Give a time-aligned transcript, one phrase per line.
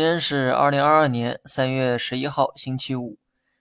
[0.00, 3.18] 今天是二零二二年三月十一号，星期五。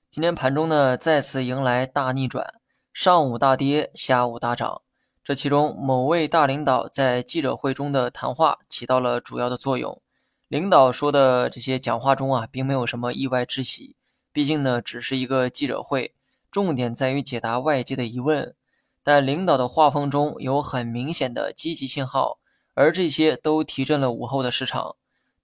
[0.10, 2.54] 今天盘中呢再次迎来大逆转，
[2.94, 4.82] 上午大跌，下午大涨。
[5.22, 10.02] 这其中某位大领导在记者会中的谈话起到了主要的作用。
[10.48, 13.98] 领导说的这些讲话中啊，并没有什么意外之喜，
[14.32, 16.16] 毕竟呢只是一个记者会，
[16.50, 18.56] 重点在于解答外界的疑问。
[19.04, 22.40] 但领导的话风中有很明显的积极信号，
[22.76, 24.96] 而这些都提振了午后的市场。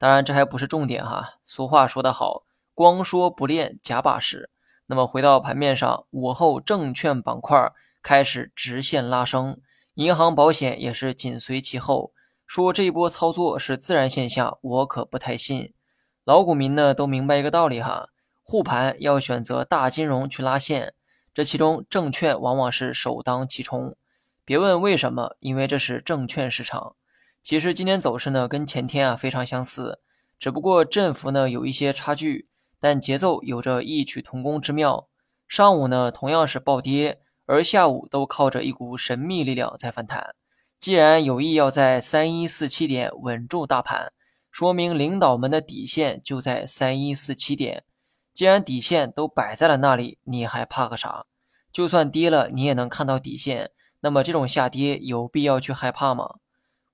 [0.05, 1.39] 当然，这还不是重点哈。
[1.43, 2.43] 俗话说得好，
[2.75, 4.51] 光说不练假把式。
[4.85, 7.73] 那么回到盘面上，午后证券板块
[8.03, 9.59] 开始直线拉升，
[9.95, 12.13] 银行保险也是紧随其后。
[12.45, 15.73] 说这一波操作是自然现象，我可不太信。
[16.23, 18.09] 老股民呢都明白一个道理哈，
[18.43, 20.93] 护盘要选择大金融去拉线，
[21.33, 23.95] 这其中证券往往是首当其冲。
[24.45, 26.95] 别问为什么，因为这是证券市场。
[27.45, 29.99] 其实今天走势呢跟前天啊非常相似，
[30.39, 32.49] 只不过振幅呢有一些差距。
[32.79, 35.07] 但节奏有着异曲同工之妙。
[35.47, 40.33] 上午呢同样是暴跌，而下午都靠着一股神秘力量在反弹。
[40.79, 44.11] 既然有意要在三一四七点稳住大盘，
[44.49, 47.83] 说明领导们的底线就在三一四七点。
[48.33, 51.27] 既然底线都摆在了那里，你还怕个啥？
[51.71, 53.69] 就算跌了，你也能看到底线。
[53.99, 56.37] 那么这种下跌有必要去害怕吗？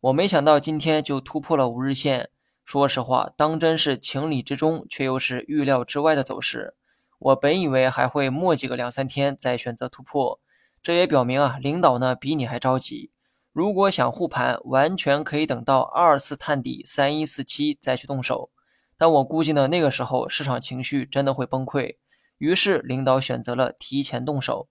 [0.01, 2.31] 我没想到今天就突破了五日线。
[2.65, 6.73] 说实话，当真是情理之中，却又是预料之外的走势。
[7.19, 10.39] 我本以为还会磨叽个两三天再选择突破，
[10.81, 13.11] 这也表明啊，领导呢比你还着急。
[13.51, 18.49] 如果想护盘，完全可以等到二次探底三一四七再去动手。
[18.97, 21.97] 但我估计呢，那个时候市场情绪真的会崩溃。
[22.39, 24.67] 于是领导选择了提前动手。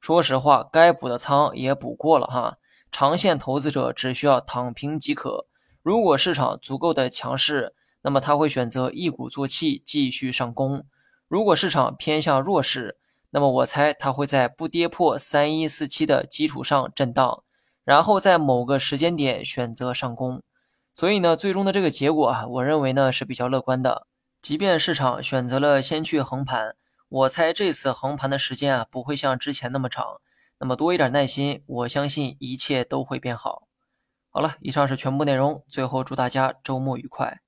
[0.00, 2.58] 说实话，该补的仓也补过了哈。
[2.96, 5.48] 长线投资者只需要躺平即可。
[5.82, 10.82] 如果市场足够的强势，那么他会选择一鼓作气继续上攻；
[11.26, 12.96] 如果市场偏向弱势，
[13.30, 17.42] 那么我猜他会在不跌破三一四七的基础上震荡，
[17.82, 20.40] 然后在某个时间点选择上攻。
[20.92, 24.06] 所以呢，最终的这个结果啊，我认为呢是比较乐观的。
[24.40, 26.76] 即便市场选择了先去横盘，
[27.08, 30.20] 我猜这次横盘的时间啊不会像之前那么长。
[30.58, 33.68] 那么多一点耐心，我相信一切都会变好。
[34.30, 35.64] 好了，以上是全部内容。
[35.68, 37.40] 最后祝大家周末愉快。